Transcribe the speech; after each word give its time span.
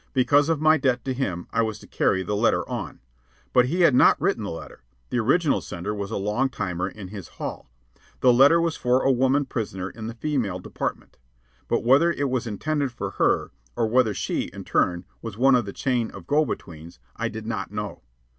Because 0.13 0.49
of 0.49 0.59
my 0.59 0.77
debt 0.79 1.05
to 1.05 1.13
him 1.13 1.45
I 1.51 1.61
was 1.61 1.77
to 1.77 1.85
carry 1.85 2.23
the 2.23 2.35
letter 2.35 2.67
on. 2.67 3.01
But 3.53 3.67
he 3.67 3.81
had 3.81 3.93
not 3.93 4.19
written 4.19 4.41
the 4.41 4.49
letter. 4.49 4.81
The 5.11 5.19
original 5.19 5.61
sender 5.61 5.93
was 5.93 6.09
a 6.09 6.17
long 6.17 6.49
timer 6.49 6.89
in 6.89 7.09
his 7.09 7.27
hall. 7.37 7.69
The 8.21 8.33
letter 8.33 8.59
was 8.59 8.75
for 8.75 9.03
a 9.03 9.11
woman 9.11 9.45
prisoner 9.45 9.91
in 9.91 10.07
the 10.07 10.15
female 10.15 10.57
department. 10.57 11.19
But 11.67 11.83
whether 11.83 12.11
it 12.11 12.31
was 12.31 12.47
intended 12.47 12.91
for 12.91 13.11
her, 13.11 13.51
or 13.75 13.85
whether 13.85 14.15
she, 14.15 14.45
in 14.45 14.63
turn, 14.63 15.05
was 15.21 15.37
one 15.37 15.53
of 15.53 15.65
the 15.65 15.71
chain 15.71 16.09
of 16.09 16.25
go 16.25 16.43
betweens, 16.45 16.97
I 17.15 17.29
did 17.29 17.45
not 17.45 17.69
know. 17.69 18.01